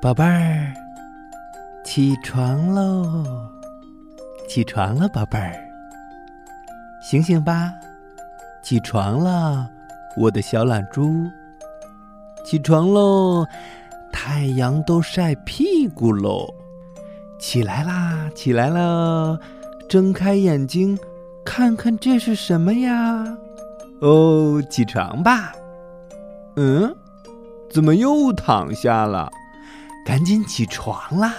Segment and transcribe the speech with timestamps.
[0.00, 0.72] 宝贝儿，
[1.84, 3.24] 起床喽！
[4.48, 5.58] 起床了，宝贝儿，
[7.02, 7.72] 醒醒吧！
[8.62, 9.68] 起床了，
[10.16, 11.28] 我的小懒猪。
[12.44, 13.44] 起床喽，
[14.12, 16.46] 太阳都晒屁股喽！
[17.40, 19.36] 起来啦，起来了，
[19.88, 20.96] 睁开眼睛，
[21.44, 23.24] 看看这是什么呀？
[24.00, 25.52] 哦，起床吧。
[26.54, 26.94] 嗯，
[27.68, 29.28] 怎么又躺下了？
[30.08, 31.34] 赶紧起床啦！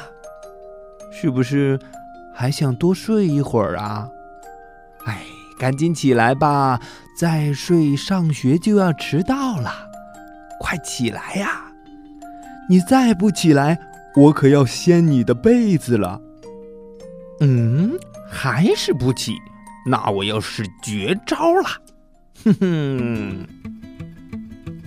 [1.12, 1.80] 是不是
[2.32, 4.08] 还想多睡一会儿啊？
[5.06, 5.24] 哎，
[5.58, 6.80] 赶紧起来吧，
[7.18, 9.74] 再睡上学就要迟到了。
[10.60, 11.64] 快起来呀！
[12.70, 13.80] 你再不起来，
[14.16, 16.22] 我可要掀你的被子了。
[17.40, 17.98] 嗯，
[18.30, 19.34] 还是不起，
[19.88, 21.70] 那我要使绝招了。
[22.44, 23.48] 哼哼，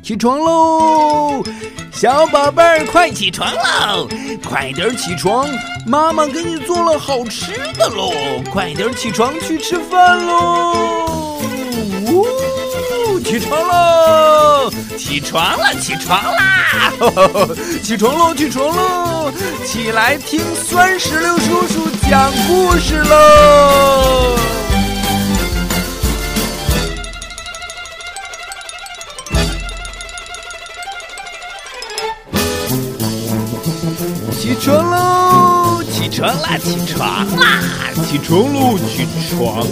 [0.03, 1.45] 起床喽，
[1.93, 4.09] 小宝贝儿，快起床喽！
[4.45, 5.49] 快点起床，
[5.87, 8.11] 妈妈给你做了好吃的喽！
[8.51, 11.41] 快点起床去吃饭喽！
[12.09, 12.27] 呜，
[13.21, 14.73] 起床喽！
[14.99, 16.93] 起床了，起床啦！
[17.81, 19.31] 起床喽，起床喽！
[19.65, 23.72] 起来听酸石榴叔叔讲故事喽！
[34.31, 35.83] 起床喽！
[35.91, 36.57] 起床啦！
[36.57, 37.61] 起床啦！
[38.07, 38.79] 起床喽！
[38.79, 39.65] 起床喽！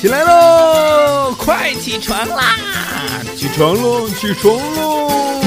[0.00, 1.32] 起来喽！
[1.38, 2.56] 快起床啦！
[3.36, 4.08] 起床喽！
[4.08, 5.40] 起床喽！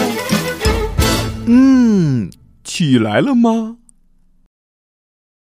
[1.47, 2.31] 嗯，
[2.63, 3.75] 起来了吗？